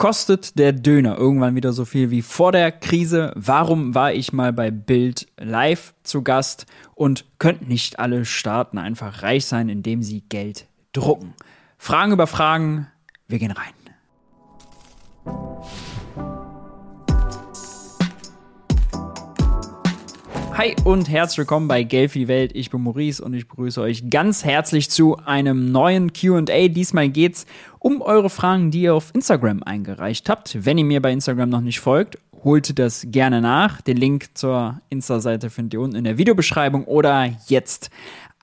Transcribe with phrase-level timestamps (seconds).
[0.00, 3.34] Kostet der Döner irgendwann wieder so viel wie vor der Krise?
[3.36, 6.64] Warum war ich mal bei Bild live zu Gast?
[6.94, 11.34] Und könnten nicht alle Staaten einfach reich sein, indem sie Geld drucken?
[11.76, 12.86] Fragen über Fragen,
[13.28, 13.74] wir gehen rein.
[20.54, 22.50] Hi und herzlich willkommen bei die Welt.
[22.54, 26.68] Ich bin Maurice und ich begrüße euch ganz herzlich zu einem neuen QA.
[26.68, 27.46] Diesmal geht es
[27.78, 30.64] um eure Fragen, die ihr auf Instagram eingereicht habt.
[30.64, 33.80] Wenn ihr mir bei Instagram noch nicht folgt, holt das gerne nach.
[33.80, 37.90] Den Link zur Insta-Seite findet ihr unten in der Videobeschreibung oder jetzt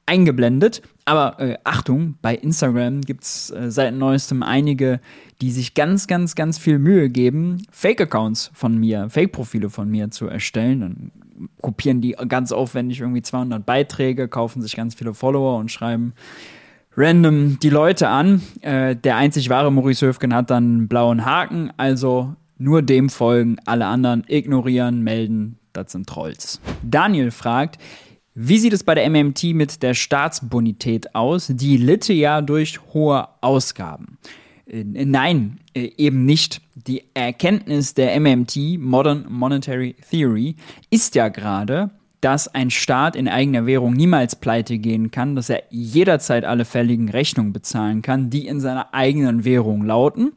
[0.07, 0.81] eingeblendet.
[1.05, 4.99] Aber äh, Achtung, bei Instagram gibt es äh, seit neuestem einige,
[5.41, 10.27] die sich ganz, ganz, ganz viel Mühe geben, Fake-Accounts von mir, Fake-Profile von mir zu
[10.27, 10.81] erstellen.
[10.81, 11.11] Dann
[11.61, 16.13] kopieren die ganz aufwendig irgendwie 200 Beiträge, kaufen sich ganz viele Follower und schreiben
[16.95, 18.41] random die Leute an.
[18.61, 23.57] Äh, der einzig wahre Maurice Höfgen hat dann einen blauen Haken, also nur dem folgen,
[23.65, 26.59] alle anderen ignorieren, melden, das sind Trolls.
[26.83, 27.79] Daniel fragt,
[28.33, 31.47] wie sieht es bei der MMT mit der Staatsbonität aus?
[31.47, 34.17] Die litte ja durch hohe Ausgaben.
[34.69, 36.61] Äh, nein, äh, eben nicht.
[36.75, 40.55] Die Erkenntnis der MMT, Modern Monetary Theory,
[40.89, 45.63] ist ja gerade, dass ein Staat in eigener Währung niemals pleite gehen kann, dass er
[45.69, 50.33] jederzeit alle fälligen Rechnungen bezahlen kann, die in seiner eigenen Währung lauten.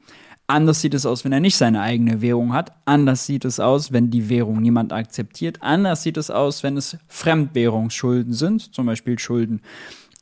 [0.47, 2.72] Anders sieht es aus, wenn er nicht seine eigene Währung hat.
[2.84, 5.59] Anders sieht es aus, wenn die Währung niemand akzeptiert.
[5.62, 9.62] Anders sieht es aus, wenn es Fremdwährungsschulden sind, zum Beispiel Schulden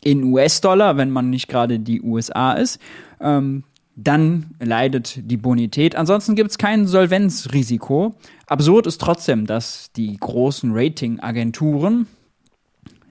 [0.03, 2.79] in US-Dollar, wenn man nicht gerade die USA ist.
[3.21, 3.65] Ähm,
[4.01, 5.97] dann leidet die Bonität.
[5.97, 8.15] Ansonsten gibt es kein Solvenzrisiko.
[8.47, 12.07] Absurd ist trotzdem, dass die großen Ratingagenturen,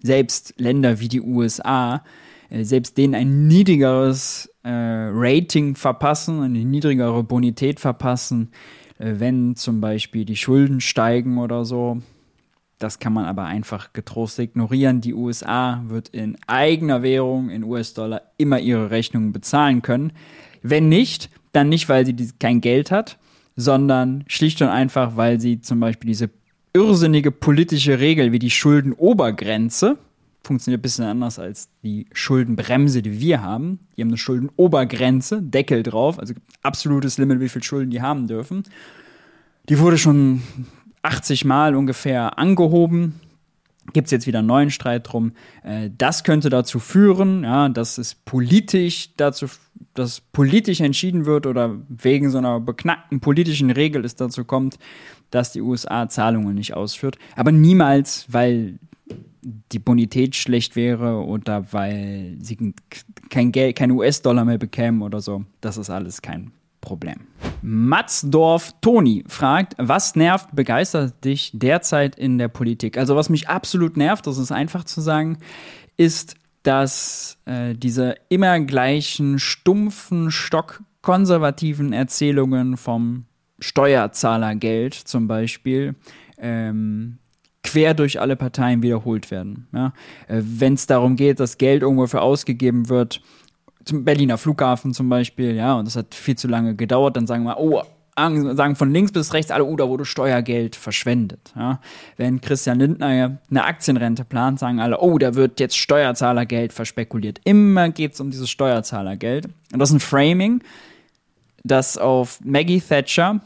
[0.02, 2.06] selbst Länder wie die USA,
[2.50, 8.52] äh, selbst denen ein niedrigeres äh, Rating verpassen, eine niedrigere Bonität verpassen,
[8.98, 12.02] äh, wenn zum Beispiel die Schulden steigen oder so.
[12.80, 15.02] Das kann man aber einfach getrost ignorieren.
[15.02, 20.14] Die USA wird in eigener Währung, in US-Dollar, immer ihre Rechnungen bezahlen können.
[20.70, 23.18] Wenn nicht, dann nicht, weil sie kein Geld hat,
[23.56, 26.30] sondern schlicht und einfach, weil sie zum Beispiel diese
[26.74, 29.98] irrsinnige politische Regel wie die Schuldenobergrenze,
[30.44, 33.80] funktioniert ein bisschen anders als die Schuldenbremse, die wir haben.
[33.96, 38.64] Die haben eine Schuldenobergrenze, Deckel drauf, also absolutes Limit, wie viel Schulden die haben dürfen.
[39.68, 40.44] Die wurde schon
[41.02, 43.20] 80 Mal ungefähr angehoben
[43.94, 45.32] gibt es jetzt wieder einen neuen Streit drum.
[45.64, 49.48] Äh, das könnte dazu führen, ja, dass es politisch dazu,
[49.94, 54.78] dass politisch entschieden wird oder wegen so einer beknackten politischen Regel es dazu kommt,
[55.32, 57.18] dass die USA Zahlungen nicht ausführt.
[57.36, 58.80] Aber niemals, weil
[59.72, 62.74] die Bonität schlecht wäre oder weil sie
[63.30, 65.46] kein Geld, kein US-Dollar mehr bekämen oder so.
[65.62, 66.52] Das ist alles kein
[66.82, 67.28] Problem.
[67.62, 72.98] Matzdorf Toni fragt, was nervt, begeistert dich derzeit in der Politik?
[72.98, 75.38] Also was mich absolut nervt, das ist einfach zu sagen,
[75.98, 76.36] ist,
[76.68, 83.24] dass äh, diese immer gleichen stumpfen, stockkonservativen Erzählungen vom
[83.60, 85.96] Steuerzahlergeld zum Beispiel
[86.38, 87.20] ähm,
[87.64, 89.68] quer durch alle Parteien wiederholt werden.
[89.74, 89.94] Ja?
[90.28, 93.22] Äh, Wenn es darum geht, dass Geld irgendwo für ausgegeben wird,
[93.86, 97.46] zum Berliner Flughafen zum Beispiel, ja, und das hat viel zu lange gedauert, dann sagen
[97.46, 97.82] wir, oh,
[98.18, 101.54] sagen von links bis rechts alle, oh, da wurde Steuergeld verschwendet.
[101.56, 101.80] Ja.
[102.18, 107.40] Wenn Christian Lindner eine Aktienrente plant, sagen alle, oh, da wird jetzt Steuerzahlergeld verspekuliert.
[107.44, 109.46] Immer geht es um dieses Steuerzahlergeld.
[109.72, 110.62] Und das ist ein Framing,
[111.64, 113.40] das auf Maggie Thatcher,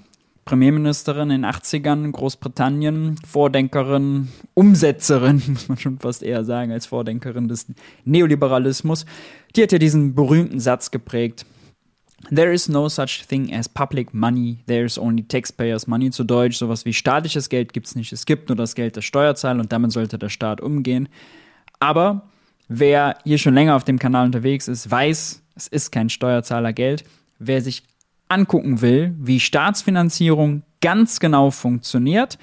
[0.46, 7.50] Premierministerin in den 80ern, Großbritannien, Vordenkerin, Umsetzerin, muss man schon fast eher sagen, als Vordenkerin
[7.50, 7.68] des
[8.06, 9.06] Neoliberalismus.
[9.56, 11.46] Die hat ja diesen berühmten Satz geprägt.
[12.30, 16.12] There is no such thing as public money, there is only taxpayers money.
[16.12, 18.14] Zu Deutsch, sowas wie staatliches Geld gibt es nicht.
[18.14, 21.10] Es gibt nur das Geld der Steuerzahler und damit sollte der Staat umgehen.
[21.80, 22.30] Aber
[22.68, 27.04] wer hier schon länger auf dem Kanal unterwegs ist, weiß, es ist kein Steuerzahlergeld.
[27.40, 27.84] Wer sich
[28.30, 32.38] angucken will, wie Staatsfinanzierung ganz genau funktioniert,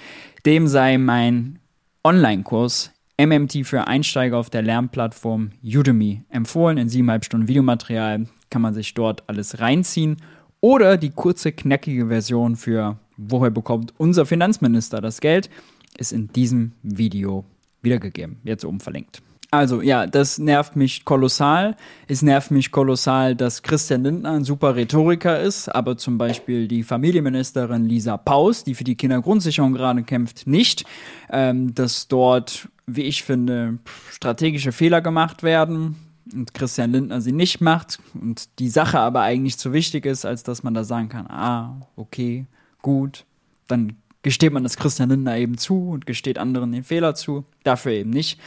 [0.44, 1.58] dem sei mein
[2.05, 6.79] Online-Kurs MMT für Einsteiger auf der Lernplattform Udemy empfohlen.
[6.79, 10.17] In siebeneinhalb Stunden Videomaterial kann man sich dort alles reinziehen.
[10.61, 15.50] Oder die kurze, knackige Version für Woher bekommt unser Finanzminister das Geld,
[15.99, 17.45] ist in diesem Video
[17.83, 18.39] wiedergegeben.
[18.45, 19.21] Jetzt oben verlinkt.
[19.50, 21.75] Also ja, das nervt mich kolossal.
[22.06, 26.83] Es nervt mich kolossal, dass Christian Lindner ein super Rhetoriker ist, aber zum Beispiel die
[26.83, 30.85] Familienministerin Lisa Paus, die für die Kindergrundsicherung gerade kämpft, nicht.
[31.31, 33.79] Ähm, dass dort, wie ich finde,
[34.12, 35.97] strategische Fehler gemacht werden.
[36.32, 40.42] Und Christian Lindner sie nicht macht und die Sache aber eigentlich zu wichtig ist, als
[40.42, 42.46] dass man da sagen kann, ah, okay,
[42.82, 43.25] gut,
[43.66, 47.92] dann gesteht man das Christian Lindner eben zu und gesteht anderen den Fehler zu, dafür
[47.92, 48.40] eben nicht.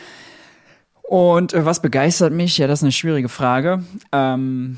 [1.03, 2.57] Und äh, was begeistert mich?
[2.57, 3.83] Ja, das ist eine schwierige Frage.
[4.11, 4.77] Ähm,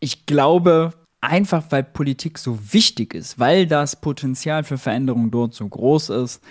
[0.00, 5.66] ich glaube, einfach weil Politik so wichtig ist, weil das Potenzial für Veränderung dort so
[5.66, 6.42] groß ist,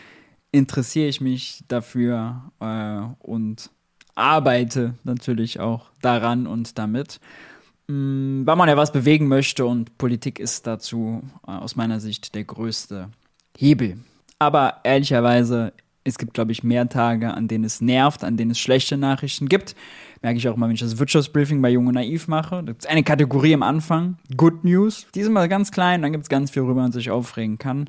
[0.52, 3.70] interessiere ich mich dafür äh, und
[4.16, 7.20] arbeite natürlich auch daran und damit,
[7.88, 12.36] mm, weil man ja was bewegen möchte und Politik ist dazu äh, aus meiner Sicht
[12.36, 13.10] der größte
[13.58, 13.98] Hebel.
[14.40, 15.74] Aber ehrlicherweise,
[16.04, 19.48] es gibt, glaube ich, mehr Tage, an denen es nervt, an denen es schlechte Nachrichten
[19.48, 19.76] gibt.
[20.22, 22.56] Merke ich auch immer, wenn ich das Wirtschaftsbriefing bei Jung Naiv mache.
[22.56, 25.06] Da gibt es eine Kategorie am Anfang, Good News.
[25.14, 27.88] Die sind mal ganz klein, dann gibt es ganz viel, worüber man sich aufregen kann.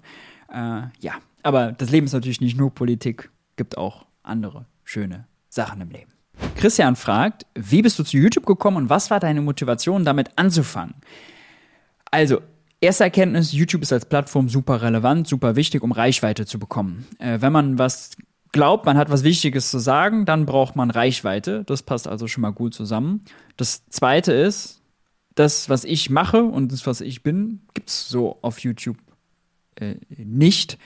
[0.53, 5.83] Äh, ja, aber das Leben ist natürlich nicht nur Politik, gibt auch andere schöne Sachen
[5.83, 6.11] im Leben.
[6.57, 10.95] Christian fragt, wie bist du zu YouTube gekommen und was war deine Motivation, damit anzufangen?
[12.11, 12.41] Also,
[12.81, 17.07] erste Erkenntnis, YouTube ist als Plattform super relevant, super wichtig, um Reichweite zu bekommen.
[17.19, 18.13] Äh, wenn man was
[18.53, 21.65] glaubt, man hat was Wichtiges zu sagen, dann braucht man Reichweite.
[21.65, 23.25] Das passt also schon mal gut zusammen.
[23.57, 24.81] Das zweite ist,
[25.35, 28.99] das, was ich mache und das, was ich bin, gibt es so auf YouTube
[29.77, 30.79] äh, nicht.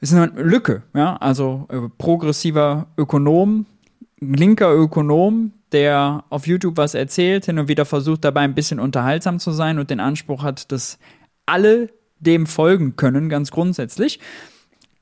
[0.00, 1.16] Es ist eine Lücke, ja.
[1.16, 3.66] Also äh, progressiver Ökonom,
[4.20, 9.38] linker Ökonom, der auf YouTube was erzählt, hin und wieder versucht dabei ein bisschen unterhaltsam
[9.38, 10.98] zu sein und den Anspruch hat, dass
[11.46, 14.20] alle dem folgen können, ganz grundsätzlich.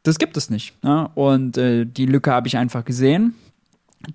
[0.03, 0.83] Das gibt es nicht.
[0.85, 1.11] Ne?
[1.15, 3.35] Und äh, die Lücke habe ich einfach gesehen.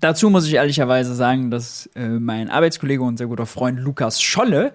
[0.00, 4.72] Dazu muss ich ehrlicherweise sagen, dass äh, mein Arbeitskollege und sehr guter Freund Lukas Scholle,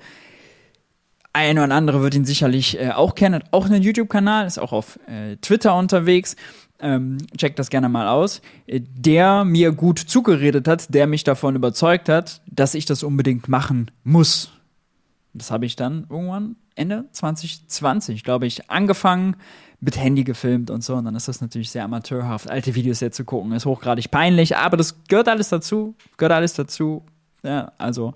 [1.33, 4.71] ein oder andere wird ihn sicherlich äh, auch kennen, hat auch einen YouTube-Kanal, ist auch
[4.71, 6.35] auf äh, Twitter unterwegs.
[6.79, 8.41] Ähm, checkt das gerne mal aus.
[8.67, 13.47] Äh, der mir gut zugeredet hat, der mich davon überzeugt hat, dass ich das unbedingt
[13.47, 14.51] machen muss.
[15.33, 19.35] Das habe ich dann irgendwann Ende 2020, glaube ich, angefangen
[19.79, 20.95] mit Handy gefilmt und so.
[20.95, 23.51] Und dann ist das natürlich sehr amateurhaft, alte Videos jetzt zu gucken.
[23.51, 25.95] Ist hochgradig peinlich, aber das gehört alles dazu.
[26.17, 27.03] Gehört alles dazu.
[27.43, 28.15] Ja, also,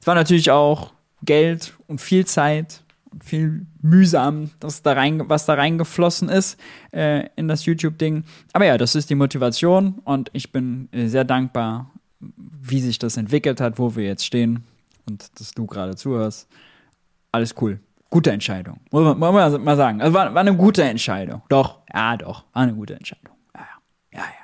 [0.00, 0.92] es war natürlich auch
[1.24, 6.58] Geld und viel Zeit und viel mühsam, das da rein, was da reingeflossen ist
[6.92, 8.24] äh, in das YouTube-Ding.
[8.52, 11.90] Aber ja, das ist die Motivation und ich bin äh, sehr dankbar,
[12.20, 14.64] wie sich das entwickelt hat, wo wir jetzt stehen
[15.06, 16.48] und dass du gerade zuhörst.
[17.32, 17.80] Alles cool
[18.14, 18.78] gute Entscheidung.
[18.92, 20.00] Muss man, muss man mal sagen.
[20.00, 21.42] Also war, war eine gute Entscheidung.
[21.48, 23.34] Doch, ja, doch, war eine gute Entscheidung.
[23.52, 23.66] Ja,
[24.12, 24.43] ja, ja.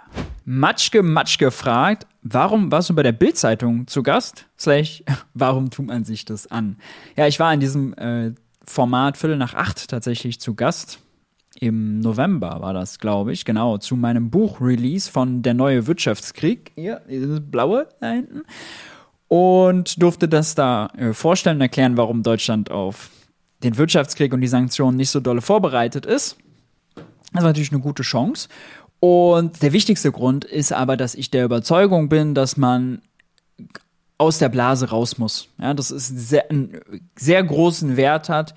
[0.53, 4.47] Matschke Matschke fragt, warum warst du bei der Bildzeitung zu Gast?
[4.59, 5.05] Slash,
[5.35, 6.77] warum tut man sich das an?
[7.17, 8.33] Ja, ich war in diesem äh,
[8.65, 10.99] Format Viertel nach acht tatsächlich zu Gast.
[11.61, 16.73] Im November war das, glaube ich, genau, zu meinem Buch-Release von Der neue Wirtschaftskrieg.
[16.75, 18.43] Hier, dieses blaue da hinten.
[19.29, 23.11] Und durfte das da äh, vorstellen, erklären, warum Deutschland auf
[23.63, 26.39] den Wirtschaftskrieg und die Sanktionen nicht so dolle vorbereitet ist.
[27.33, 28.49] Das war natürlich eine gute Chance.
[29.01, 33.01] Und der wichtigste Grund ist aber, dass ich der Überzeugung bin, dass man
[34.19, 35.49] aus der Blase raus muss.
[35.59, 36.81] Ja, dass es sehr, einen
[37.19, 38.55] sehr großen Wert hat,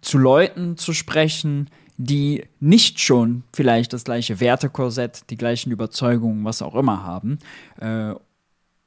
[0.00, 6.62] zu Leuten zu sprechen, die nicht schon vielleicht das gleiche Wertekorsett, die gleichen Überzeugungen, was
[6.62, 7.38] auch immer haben.
[7.80, 8.14] Äh,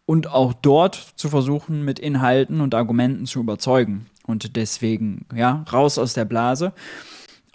[0.05, 4.07] und auch dort zu versuchen, mit Inhalten und Argumenten zu überzeugen.
[4.27, 6.73] Und deswegen, ja, raus aus der Blase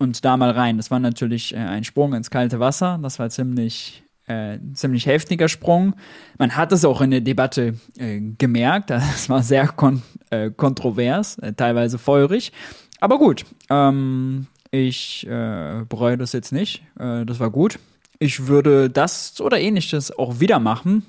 [0.00, 0.79] und da mal rein.
[0.79, 2.98] Das war natürlich äh, ein Sprung ins kalte Wasser.
[3.03, 5.94] Das war ziemlich, äh, ziemlich heftiger Sprung.
[6.39, 8.91] Man hat es auch in der Debatte äh, gemerkt.
[9.10, 12.53] Das war sehr kon äh, kontrovers, äh, teilweise feurig.
[13.01, 16.82] Aber gut, ähm, ich äh, bereue das jetzt nicht.
[16.96, 17.79] das war gut.
[18.19, 21.05] Ich würde das oder ähnliches auch wieder machen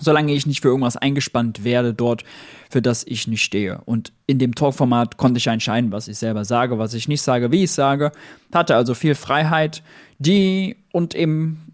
[0.00, 2.24] solange ich nicht für irgendwas eingespannt werde dort,
[2.70, 3.80] für das ich nicht stehe.
[3.84, 7.52] Und in dem Talkformat konnte ich entscheiden, was ich selber sage, was ich nicht sage,
[7.52, 8.12] wie ich sage.
[8.52, 9.82] Hatte also viel Freiheit,
[10.18, 11.72] die und eben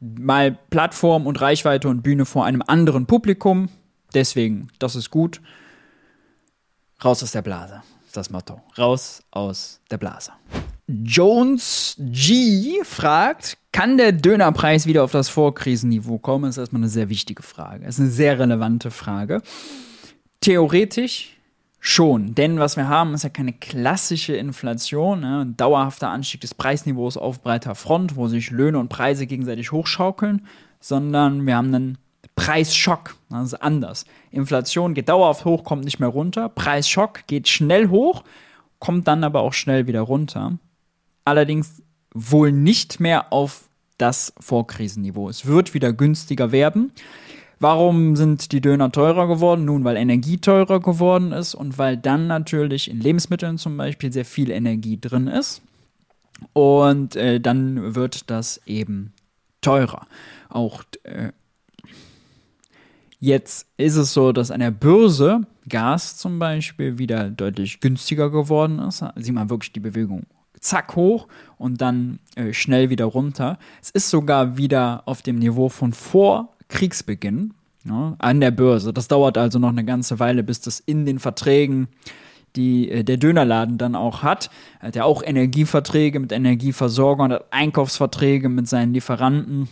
[0.00, 3.68] mal Plattform und Reichweite und Bühne vor einem anderen Publikum.
[4.14, 5.40] Deswegen, das ist gut.
[7.04, 8.60] Raus aus der Blase, das Motto.
[8.78, 10.32] Raus aus der Blase.
[10.86, 16.44] Jones G fragt, kann der Dönerpreis wieder auf das Vorkrisenniveau kommen?
[16.44, 17.86] Das ist erstmal eine sehr wichtige Frage.
[17.86, 19.40] Das ist eine sehr relevante Frage.
[20.40, 21.38] Theoretisch
[21.80, 25.40] schon, denn was wir haben, ist ja keine klassische Inflation, ne?
[25.40, 30.46] ein dauerhafter Anstieg des Preisniveaus auf breiter Front, wo sich Löhne und Preise gegenseitig hochschaukeln,
[30.80, 31.98] sondern wir haben einen
[32.36, 33.16] Preisschock.
[33.30, 34.04] Das ist anders.
[34.30, 36.50] Inflation geht dauerhaft hoch, kommt nicht mehr runter.
[36.50, 38.22] Preisschock geht schnell hoch,
[38.78, 40.58] kommt dann aber auch schnell wieder runter
[41.24, 45.28] allerdings wohl nicht mehr auf das Vorkrisenniveau.
[45.28, 46.92] Es wird wieder günstiger werden,
[47.60, 49.64] Warum sind die Döner teurer geworden?
[49.64, 54.24] Nun, weil Energie teurer geworden ist und weil dann natürlich in Lebensmitteln zum Beispiel sehr
[54.24, 55.62] viel Energie drin ist.
[56.52, 59.12] Und äh, dann wird das eben
[59.60, 60.06] teurer.
[60.48, 61.30] Auch äh,
[63.18, 68.78] jetzt ist es so, dass an der Börse Gas zum Beispiel wieder deutlich günstiger geworden
[68.80, 69.02] ist.
[69.16, 70.24] Sieht man wirklich die Bewegung
[70.64, 71.28] zack hoch
[71.58, 73.58] und dann äh, schnell wieder runter.
[73.82, 77.54] Es ist sogar wieder auf dem Niveau von vor Kriegsbeginn
[77.84, 78.92] ne, an der Börse.
[78.92, 81.88] Das dauert also noch eine ganze Weile, bis das in den Verträgen
[82.56, 84.50] die äh, der Dönerladen dann auch hat.
[84.80, 89.68] Er hat ja auch Energieverträge mit Energieversorgern, hat Einkaufsverträge mit seinen Lieferanten.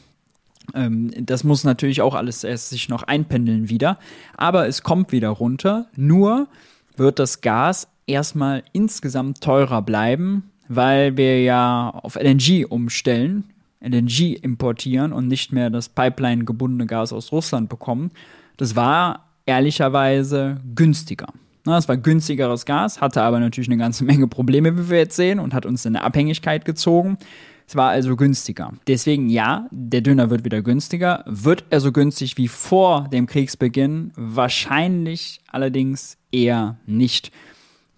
[0.75, 3.99] Ähm, das muss natürlich auch alles erst sich noch einpendeln wieder.
[4.37, 5.87] Aber es kommt wieder runter.
[5.97, 6.49] Nur
[6.97, 13.45] wird das Gas erstmal insgesamt teurer bleiben, weil wir ja auf LNG umstellen,
[13.81, 18.11] LNG importieren und nicht mehr das Pipeline gebundene Gas aus Russland bekommen.
[18.57, 21.29] Das war ehrlicherweise günstiger.
[21.65, 25.39] Es war günstigeres Gas, hatte aber natürlich eine ganze Menge Probleme, wie wir jetzt sehen,
[25.39, 27.19] und hat uns in eine Abhängigkeit gezogen.
[27.67, 28.73] Es war also günstiger.
[28.87, 31.25] Deswegen ja, der Döner wird wieder günstiger.
[31.27, 34.13] Wird er so günstig wie vor dem Kriegsbeginn?
[34.17, 37.31] Wahrscheinlich allerdings eher nicht.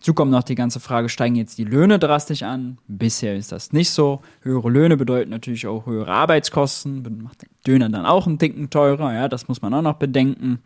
[0.05, 2.77] Dazu kommt noch die ganze Frage, steigen jetzt die Löhne drastisch an?
[2.89, 4.21] Bisher ist das nicht so.
[4.43, 9.15] Höhere Löhne bedeuten natürlich auch höhere Arbeitskosten, macht den Döner dann auch einen Ticken teurer,
[9.15, 10.59] ja, das muss man auch noch bedenken.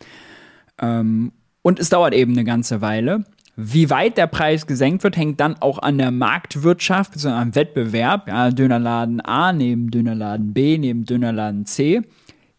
[0.80, 1.30] Ähm,
[1.62, 3.26] und es dauert eben eine ganze Weile.
[3.54, 7.28] Wie weit der Preis gesenkt wird, hängt dann auch an der Marktwirtschaft, bzw.
[7.28, 8.26] am Wettbewerb.
[8.26, 12.02] Ja, Dönerladen A neben Dönerladen B neben Dönerladen C.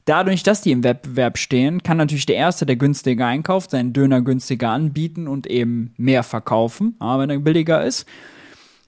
[0.09, 4.21] Dadurch, dass die im Wettbewerb stehen, kann natürlich der Erste, der günstiger einkauft, seinen Döner
[4.21, 8.07] günstiger anbieten und eben mehr verkaufen, wenn er billiger ist.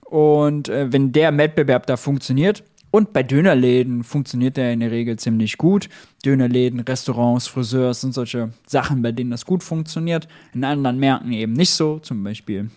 [0.01, 5.19] Und äh, wenn der Wettbewerb da funktioniert, und bei Dönerläden funktioniert der in der Regel
[5.19, 5.89] ziemlich gut.
[6.25, 10.27] Dönerläden, Restaurants, Friseurs sind solche Sachen, bei denen das gut funktioniert.
[10.55, 12.71] In anderen Märkten eben nicht so, zum Beispiel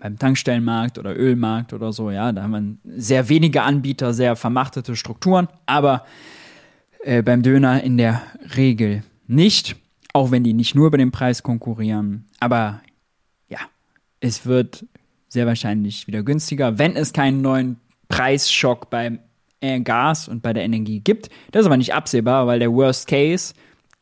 [0.00, 2.10] beim Tankstellenmarkt oder Ölmarkt oder so.
[2.10, 5.48] Ja, da haben wir sehr wenige Anbieter, sehr vermachtete Strukturen.
[5.64, 6.04] Aber
[7.04, 8.22] äh, beim Döner in der
[8.56, 9.76] Regel nicht,
[10.12, 12.26] auch wenn die nicht nur über den Preis konkurrieren.
[12.40, 12.80] Aber
[13.48, 13.58] ja,
[14.20, 14.86] es wird
[15.28, 17.76] sehr wahrscheinlich wieder günstiger, wenn es keinen neuen
[18.08, 19.18] Preisschock beim
[19.82, 21.30] Gas und bei der Energie gibt.
[21.50, 23.54] Das ist aber nicht absehbar, weil der Worst Case,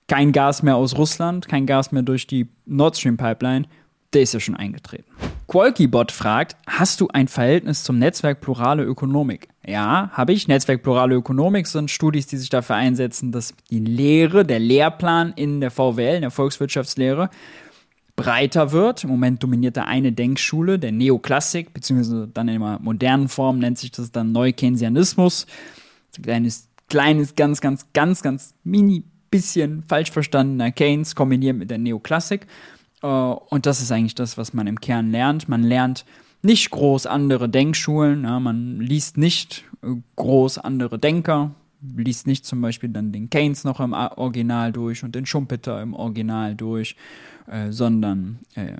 [0.09, 3.67] kein Gas mehr aus Russland, kein Gas mehr durch die Nord Stream Pipeline,
[4.13, 5.11] der ist ja schon eingetreten.
[5.53, 9.49] Qualkybot fragt, hast du ein Verhältnis zum Netzwerk Plurale Ökonomik?
[9.67, 10.49] Ja, habe ich.
[10.49, 15.61] Netzwerk Plurale Ökonomik sind Studis, die sich dafür einsetzen, dass die Lehre, der Lehrplan in
[15.61, 17.29] der VWL, in der Volkswirtschaftslehre,
[18.17, 19.05] breiter wird.
[19.05, 23.77] Im Moment dominiert da eine Denkschule, der Neoklassik, beziehungsweise dann in einer modernen Form nennt
[23.77, 25.47] sich das dann Neukeynesianismus.
[26.17, 31.77] Ein kleines, kleines, ganz, ganz, ganz, ganz mini bisschen falsch verstandener Keynes kombiniert mit der
[31.77, 32.47] Neoklassik.
[33.03, 35.49] Äh, und das ist eigentlich das, was man im Kern lernt.
[35.49, 36.05] Man lernt
[36.43, 41.53] nicht groß andere Denkschulen, ja, man liest nicht äh, groß andere Denker,
[41.97, 45.95] liest nicht zum Beispiel dann den Keynes noch im Original durch und den Schumpeter im
[45.95, 46.97] Original durch,
[47.47, 48.77] äh, sondern äh,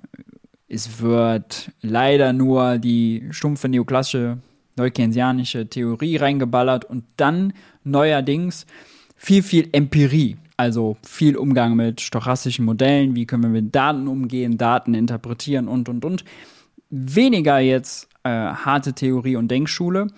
[0.69, 4.39] es wird leider nur die stumpfe neoklassische
[4.77, 7.53] neukeynesianische Theorie reingeballert und dann
[7.85, 8.67] neuerdings
[9.17, 10.37] viel, viel Empirie.
[10.57, 15.89] Also viel Umgang mit stochastischen Modellen, wie können wir mit Daten umgehen, Daten interpretieren und,
[15.89, 16.25] und, und.
[16.91, 20.09] Weniger jetzt äh, harte Theorie und Denkschule.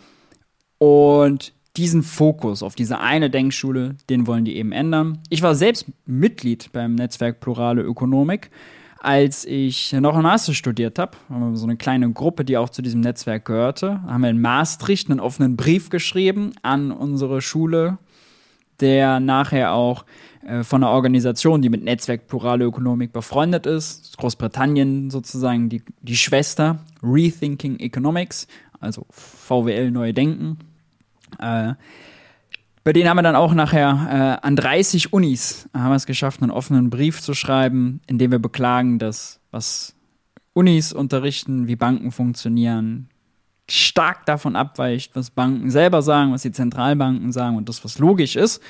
[0.78, 5.18] Und diesen Fokus auf diese eine Denkschule, den wollen die eben ändern.
[5.28, 8.50] Ich war selbst Mitglied beim Netzwerk Plurale Ökonomik,
[9.00, 11.16] als ich noch in Master studiert habe.
[11.28, 14.02] Haben wir so eine kleine Gruppe, die auch zu diesem Netzwerk gehörte.
[14.02, 17.98] Haben wir in Maastricht einen offenen Brief geschrieben an unsere Schule,
[18.80, 20.04] der nachher auch
[20.46, 26.16] äh, von einer Organisation, die mit Netzwerk Plurale Ökonomik befreundet ist, Großbritannien sozusagen die, die
[26.16, 28.46] Schwester, Rethinking Economics,
[28.80, 30.58] also VWL Neu Denken.
[31.38, 31.74] Äh,
[32.84, 36.42] bei denen haben wir dann auch nachher äh, an 30 Unis haben wir es geschafft,
[36.42, 39.94] einen offenen Brief zu schreiben, in dem wir beklagen, dass was
[40.52, 43.08] Unis unterrichten, wie Banken funktionieren,
[43.68, 48.36] stark davon abweicht, was Banken selber sagen, was die Zentralbanken sagen und das, was logisch
[48.36, 48.60] ist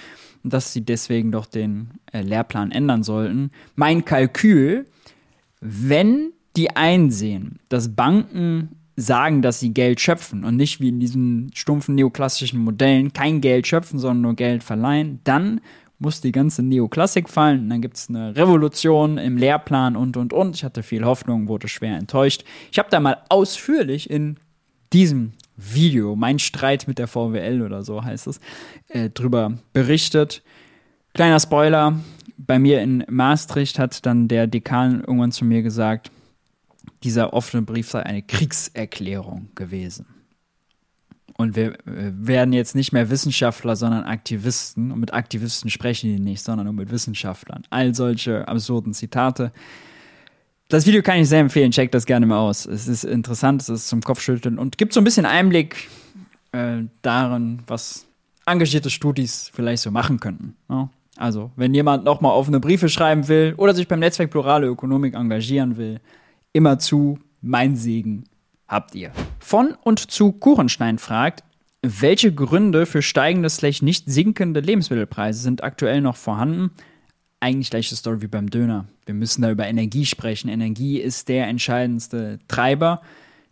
[0.44, 3.50] dass sie deswegen doch den äh, Lehrplan ändern sollten.
[3.74, 4.86] Mein Kalkül,
[5.60, 11.50] wenn die einsehen, dass Banken sagen, dass sie Geld schöpfen und nicht wie in diesen
[11.54, 15.60] stumpfen neoklassischen Modellen kein Geld schöpfen, sondern nur Geld verleihen, dann
[15.98, 20.32] muss die ganze Neoklassik fallen und dann gibt es eine Revolution im Lehrplan und und
[20.32, 20.54] und.
[20.54, 22.44] Ich hatte viel Hoffnung, wurde schwer enttäuscht.
[22.70, 24.36] Ich habe da mal ausführlich in
[24.92, 28.40] diesem Video, mein Streit mit der VWL oder so heißt es,
[28.88, 30.42] äh, drüber berichtet.
[31.12, 32.00] Kleiner Spoiler,
[32.36, 36.10] bei mir in Maastricht hat dann der Dekan irgendwann zu mir gesagt,
[37.04, 40.06] dieser offene Brief sei eine Kriegserklärung gewesen.
[41.36, 44.92] Und wir werden jetzt nicht mehr Wissenschaftler, sondern Aktivisten.
[44.92, 47.64] Und mit Aktivisten sprechen die nicht, sondern nur mit Wissenschaftlern.
[47.70, 49.50] All solche absurden Zitate.
[50.68, 52.64] Das Video kann ich sehr empfehlen, checkt das gerne mal aus.
[52.64, 55.88] Es ist interessant, es ist zum Kopfschütteln und gibt so ein bisschen Einblick
[56.52, 58.06] äh, darin, was
[58.46, 60.56] engagierte Studis vielleicht so machen könnten.
[60.70, 60.88] Ja?
[61.16, 65.76] Also, wenn jemand nochmal offene Briefe schreiben will oder sich beim Netzwerk Plurale Ökonomik engagieren
[65.76, 66.00] will,
[66.52, 68.24] immer zu, mein Segen
[68.66, 69.12] habt ihr.
[69.38, 71.44] Von und zu Kuchenstein fragt,
[71.82, 76.70] welche Gründe für steigende, slash nicht sinkende Lebensmittelpreise sind aktuell noch vorhanden?
[77.44, 78.86] Eigentlich gleiche Story wie beim Döner.
[79.04, 80.48] Wir müssen da über Energie sprechen.
[80.48, 83.02] Energie ist der entscheidendste Treiber,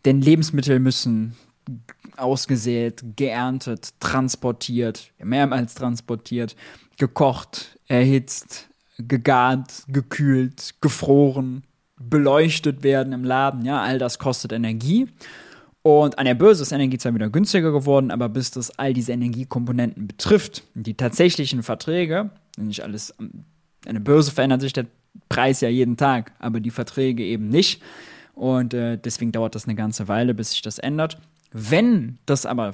[0.06, 1.36] denn Lebensmittel müssen
[2.16, 6.56] ausgesät, geerntet, transportiert, mehrmals transportiert,
[6.96, 11.62] gekocht, erhitzt, gegart, gekühlt, gefroren,
[12.00, 13.66] beleuchtet werden im Laden.
[13.66, 15.06] Ja, all das kostet Energie.
[15.82, 19.12] Und an der Börse ist Energie zwar wieder günstiger geworden, aber bis das all diese
[19.12, 23.12] Energiekomponenten betrifft, die tatsächlichen Verträge, nicht alles,
[23.86, 24.86] an der Börse verändert sich der
[25.28, 27.82] Preis ja jeden Tag, aber die Verträge eben nicht.
[28.34, 31.18] Und äh, deswegen dauert das eine ganze Weile, bis sich das ändert.
[31.52, 32.72] Wenn das aber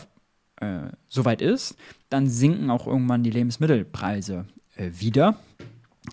[0.60, 1.76] äh, soweit ist,
[2.10, 4.46] dann sinken auch irgendwann die Lebensmittelpreise
[4.76, 5.36] äh, wieder.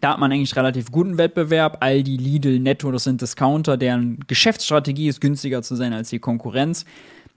[0.01, 1.77] Da hat man eigentlich relativ guten Wettbewerb.
[1.81, 6.85] Aldi, Lidl, Netto, das sind Discounter, deren Geschäftsstrategie ist günstiger zu sein als die Konkurrenz.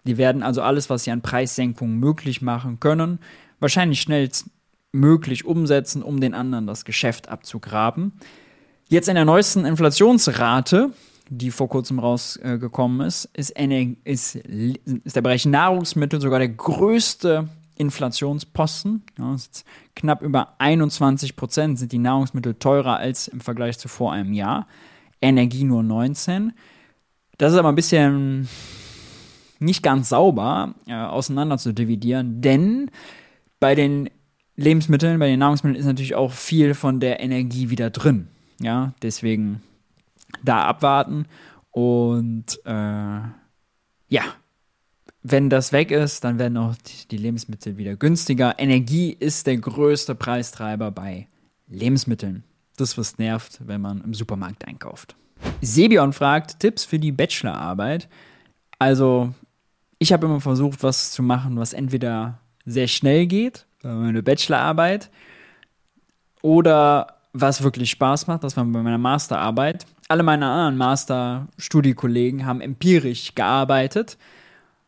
[0.05, 3.19] Die werden also alles, was sie an Preissenkungen möglich machen können,
[3.61, 4.01] wahrscheinlich
[4.91, 8.13] schnellstmöglich umsetzen, um den anderen das Geschäft abzugraben.
[8.89, 10.91] Jetzt in der neuesten Inflationsrate,
[11.29, 13.51] die vor kurzem rausgekommen ist, ist,
[14.05, 19.03] ist, ist der Bereich Nahrungsmittel sogar der größte Inflationsposten.
[19.19, 19.37] Ja,
[19.95, 24.67] knapp über 21 Prozent sind die Nahrungsmittel teurer als im Vergleich zu vor einem Jahr.
[25.21, 26.53] Energie nur 19.
[27.37, 28.49] Das ist aber ein bisschen
[29.59, 32.91] nicht ganz sauber äh, auseinander zu dividieren, denn
[33.61, 34.09] bei den
[34.59, 38.27] Lebensmitteln, bei den Nahrungsmitteln ist natürlich auch viel von der Energie wieder drin.
[38.61, 39.63] Ja, deswegen
[40.43, 41.27] da abwarten
[41.71, 43.21] und äh,
[44.09, 44.25] ja,
[45.23, 46.75] wenn das weg ist, dann werden auch
[47.11, 48.59] die Lebensmittel wieder günstiger.
[48.59, 51.29] Energie ist der größte Preistreiber bei
[51.69, 52.43] Lebensmitteln.
[52.77, 55.15] Das, was nervt, wenn man im Supermarkt einkauft.
[55.61, 58.09] Sebion fragt Tipps für die Bachelorarbeit.
[58.81, 59.33] Also,
[60.01, 65.11] ich habe immer versucht, was zu machen, was entweder sehr schnell geht, meine Bachelorarbeit,
[66.43, 68.45] oder was wirklich Spaß macht.
[68.45, 69.87] Das war bei meiner Masterarbeit.
[70.09, 74.17] Alle meine anderen Master-Studiekollegen haben empirisch gearbeitet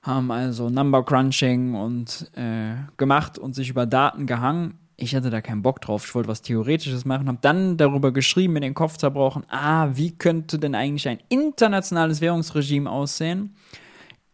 [0.03, 4.79] haben also Number Crunching und äh, gemacht und sich über Daten gehangen.
[4.97, 6.05] Ich hatte da keinen Bock drauf.
[6.07, 9.45] Ich wollte was Theoretisches machen, habe dann darüber geschrieben, mir den Kopf zerbrochen.
[9.49, 13.55] Ah, wie könnte denn eigentlich ein internationales Währungsregime aussehen,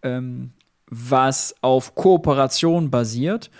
[0.02, 0.52] ähm,
[0.88, 3.50] was auf Kooperation basiert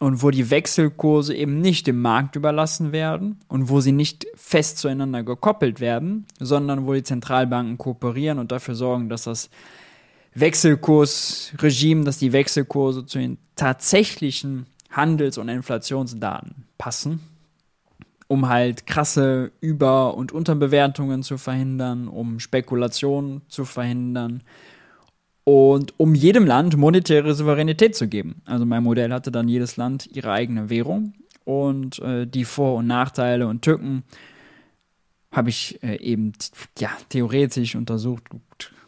[0.00, 4.78] und wo die Wechselkurse eben nicht dem Markt überlassen werden und wo sie nicht fest
[4.78, 9.48] zueinander gekoppelt werden, sondern wo die Zentralbanken kooperieren und dafür sorgen, dass das
[10.34, 17.20] Wechselkursregime, dass die Wechselkurse zu den tatsächlichen Handels- und Inflationsdaten passen,
[18.28, 24.42] um halt krasse Über- und Unterbewertungen zu verhindern, um Spekulationen zu verhindern
[25.48, 28.42] und um jedem Land monetäre Souveränität zu geben.
[28.46, 32.88] Also mein Modell hatte dann jedes Land ihre eigene Währung und äh, die Vor- und
[32.88, 34.02] Nachteile und Tücken
[35.30, 36.32] habe ich äh, eben
[36.80, 38.24] ja theoretisch untersucht,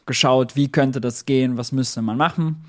[0.05, 2.65] geschaut, wie könnte das gehen, was müsste man machen.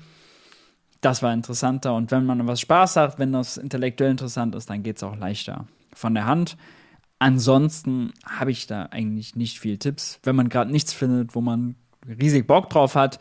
[1.00, 4.84] Das war interessanter und wenn man was Spaß hat, wenn das intellektuell interessant ist, dann
[4.84, 6.56] geht es auch leichter von der Hand.
[7.18, 10.20] Ansonsten habe ich da eigentlich nicht viel Tipps.
[10.22, 11.74] Wenn man gerade nichts findet, wo man
[12.06, 13.18] riesig Bock drauf hat,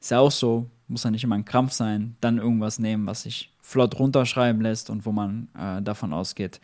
[0.00, 3.22] ist ja auch so, muss ja nicht immer ein Krampf sein, dann irgendwas nehmen, was
[3.22, 6.60] sich flott runterschreiben lässt und wo man äh, davon ausgeht,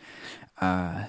[0.59, 1.05] äh,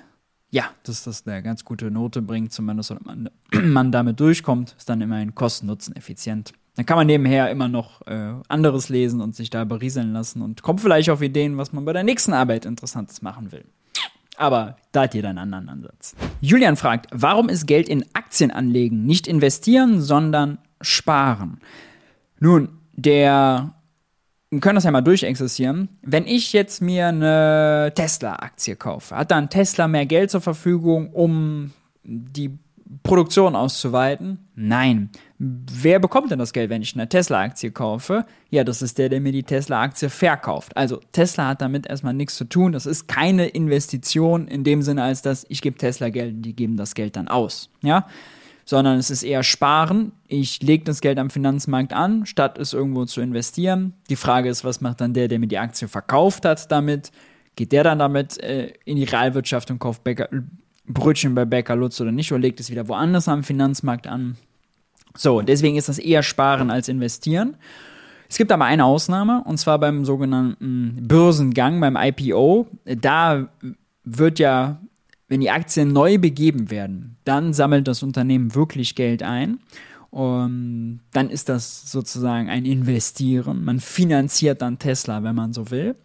[0.51, 3.31] ja, dass das eine ganz gute Note bringt, zumindest wenn man,
[3.73, 6.53] man damit durchkommt, ist dann immerhin Kosten-Nutzen effizient.
[6.77, 10.63] Dann kann man nebenher immer noch äh, anderes lesen und sich da berieseln lassen und
[10.63, 13.65] kommt vielleicht auf Ideen, was man bei der nächsten Arbeit Interessantes machen will.
[14.37, 16.15] Aber da hat jeder einen anderen Ansatz.
[16.41, 19.05] Julian fragt, warum ist Geld in Aktien anlegen?
[19.05, 21.59] Nicht investieren, sondern sparen.
[22.41, 23.75] Nun, der
[24.51, 25.89] wir können das ja mal durchexerzieren.
[26.03, 31.73] Wenn ich jetzt mir eine Tesla-Aktie kaufe, hat dann Tesla mehr Geld zur Verfügung, um
[32.03, 32.59] die
[33.03, 34.49] Produktion auszuweiten?
[34.55, 35.11] Nein.
[35.39, 38.25] Wer bekommt denn das Geld, wenn ich eine Tesla-Aktie kaufe?
[38.49, 40.75] Ja, das ist der, der mir die Tesla-Aktie verkauft.
[40.75, 42.73] Also Tesla hat damit erstmal nichts zu tun.
[42.73, 46.57] Das ist keine Investition in dem Sinne, als dass ich gebe Tesla Geld und die
[46.57, 47.69] geben das Geld dann aus.
[47.83, 48.07] Ja,
[48.69, 50.13] sondern es ist eher Sparen.
[50.27, 53.95] Ich lege das Geld am Finanzmarkt an, statt es irgendwo zu investieren.
[54.11, 57.11] Die Frage ist, was macht dann der, der mir die Aktie verkauft hat damit?
[57.57, 60.29] Geht der dann damit äh, in die Realwirtschaft und kauft Bäcker,
[60.85, 64.37] Brötchen bei Bäcker Lutz oder nicht oder legt es wieder woanders am Finanzmarkt an?
[65.17, 67.57] So, deswegen ist das eher Sparen als Investieren.
[68.29, 72.67] Es gibt aber eine Ausnahme, und zwar beim sogenannten Börsengang, beim IPO.
[72.85, 73.49] Da
[74.05, 74.83] wird ja,
[75.29, 79.61] wenn die Aktien neu begeben werden, dann sammelt das Unternehmen wirklich Geld ein.
[80.11, 83.65] Und dann ist das sozusagen ein Investieren.
[83.65, 85.97] Man finanziert dann Tesla, wenn man so will.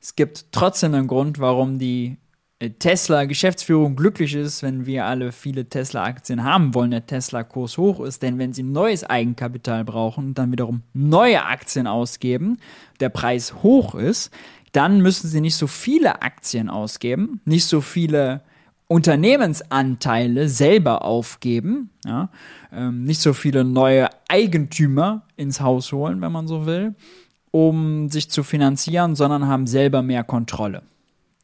[0.00, 2.18] Es gibt trotzdem einen Grund, warum die
[2.60, 8.20] Tesla-Geschäftsführung glücklich ist, wenn wir alle viele Tesla-Aktien haben wollen, der Tesla-Kurs hoch ist.
[8.20, 12.58] Denn wenn sie neues Eigenkapital brauchen und dann wiederum neue Aktien ausgeben,
[13.00, 14.30] der Preis hoch ist,
[14.72, 18.42] dann müssen sie nicht so viele Aktien ausgeben, nicht so viele
[18.88, 22.30] Unternehmensanteile selber aufgeben, ja,
[22.72, 26.94] ähm, nicht so viele neue Eigentümer ins Haus holen, wenn man so will,
[27.50, 30.82] um sich zu finanzieren, sondern haben selber mehr Kontrolle.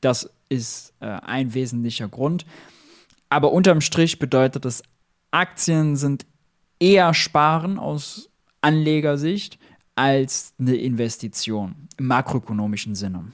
[0.01, 2.47] Das ist äh, ein wesentlicher Grund.
[3.29, 4.83] Aber unterm Strich bedeutet es,
[5.31, 6.25] Aktien sind
[6.79, 8.31] eher Sparen aus
[8.61, 9.59] Anlegersicht
[9.97, 13.25] als eine Investition im makroökonomischen Sinne.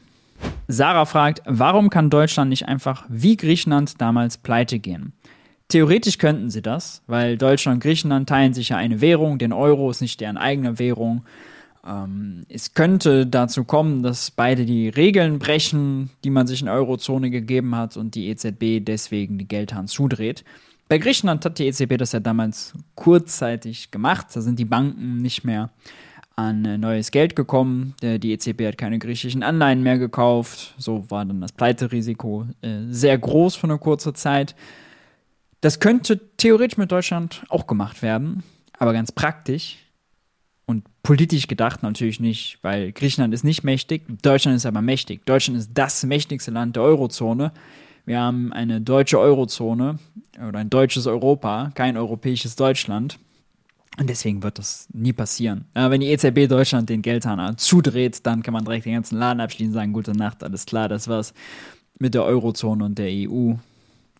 [0.72, 5.12] Sarah fragt, warum kann Deutschland nicht einfach wie Griechenland damals pleite gehen?
[5.68, 9.90] Theoretisch könnten sie das, weil Deutschland und Griechenland teilen sich ja eine Währung, den Euro
[9.90, 11.22] ist nicht deren eigene Währung.
[11.86, 16.74] Ähm, es könnte dazu kommen, dass beide die Regeln brechen, die man sich in der
[16.74, 20.44] Eurozone gegeben hat und die EZB deswegen die Geldhahn zudreht.
[20.88, 24.26] Bei Griechenland hat die EZB das ja damals kurzzeitig gemacht.
[24.34, 25.70] Da sind die Banken nicht mehr
[26.48, 27.94] an äh, neues Geld gekommen.
[28.02, 30.74] Die EZB hat keine griechischen Anleihen mehr gekauft.
[30.78, 34.54] So war dann das Pleiterisiko äh, sehr groß für eine kurze Zeit.
[35.60, 38.42] Das könnte theoretisch mit Deutschland auch gemacht werden,
[38.78, 39.76] aber ganz praktisch
[40.64, 45.26] und politisch gedacht natürlich nicht, weil Griechenland ist nicht mächtig, Deutschland ist aber mächtig.
[45.26, 47.52] Deutschland ist das mächtigste Land der Eurozone.
[48.06, 49.98] Wir haben eine deutsche Eurozone
[50.48, 53.18] oder ein deutsches Europa, kein europäisches Deutschland.
[53.98, 55.66] Und deswegen wird das nie passieren.
[55.74, 59.40] Aber wenn die EZB Deutschland den Geldhahn zudreht, dann kann man direkt den ganzen Laden
[59.40, 61.34] abschließen und sagen, gute Nacht, alles klar, das war's
[61.98, 63.54] mit der Eurozone und der EU.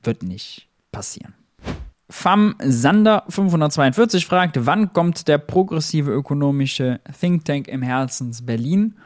[0.02, 1.35] Wird nicht passieren.
[2.09, 8.96] Fam Sander 542 fragt, wann kommt der progressive ökonomische Think Tank im Herzens Berlin?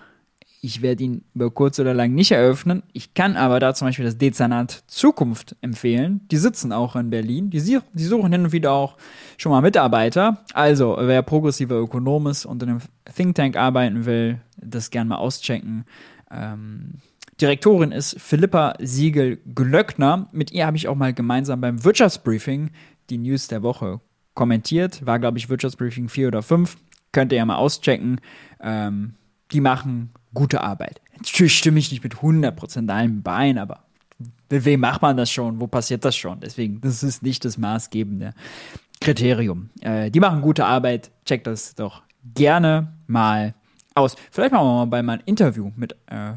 [0.65, 2.85] Ich werde ihn über kurz oder lang nicht eröffnen.
[2.95, 6.23] Ich kann aber da zum Beispiel das Dezernat Zukunft empfehlen.
[6.31, 7.51] Die sitzen auch in Berlin.
[7.51, 8.97] Die, die suchen hin und wieder auch
[9.37, 10.43] schon mal Mitarbeiter.
[10.55, 12.81] Also, wer progressiver Ökonom ist und in einem
[13.15, 15.85] Think Tank arbeiten will, das gerne mal auschecken.
[16.31, 16.95] Ähm,
[17.39, 20.31] Direktorin ist Philippa Siegel-Glöckner.
[20.33, 22.71] Mit ihr habe ich auch mal gemeinsam beim Wirtschaftsbriefing
[23.11, 24.01] die News der Woche
[24.33, 25.05] kommentiert.
[25.05, 26.79] War, glaube ich, Wirtschaftsbriefing 4 oder 5.
[27.13, 28.19] Könnt ihr ja mal auschecken.
[28.63, 29.13] Ähm,
[29.53, 31.01] die machen gute Arbeit.
[31.17, 33.85] Natürlich stimme ich nicht mit 100% allem Bein, aber
[34.51, 35.61] mit wem macht man das schon?
[35.61, 36.41] Wo passiert das schon?
[36.41, 38.35] Deswegen, das ist nicht das maßgebende
[39.01, 39.71] Kriterium.
[39.81, 41.11] Äh, die machen gute Arbeit.
[41.25, 42.03] Checkt das doch
[42.35, 43.55] gerne mal
[43.95, 44.17] aus.
[44.31, 46.35] Vielleicht machen wir mal bei meinem Interview mit äh,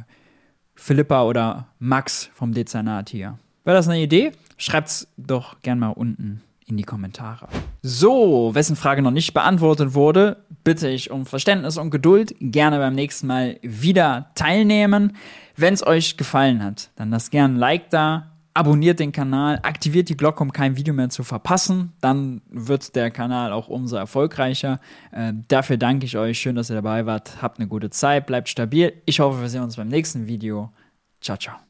[0.76, 3.38] Philippa oder Max vom Dezernat hier.
[3.64, 4.32] Wäre das eine Idee?
[4.58, 7.48] Schreibt's doch gerne mal unten in die Kommentare.
[7.82, 12.36] So, wessen Frage noch nicht beantwortet wurde, bitte ich um Verständnis und Geduld.
[12.41, 15.15] Gerne beim nächsten Mal wieder teilnehmen.
[15.56, 20.10] Wenn es euch gefallen hat, dann lasst gerne ein Like da, abonniert den Kanal, aktiviert
[20.10, 21.93] die Glocke, um kein Video mehr zu verpassen.
[22.01, 24.82] Dann wird der Kanal auch umso erfolgreicher.
[25.13, 26.38] Äh, dafür danke ich euch.
[26.38, 27.41] Schön, dass ihr dabei wart.
[27.41, 28.91] Habt eine gute Zeit, bleibt stabil.
[29.06, 30.73] Ich hoffe, wir sehen uns beim nächsten Video.
[31.21, 31.66] Ciao, ciao.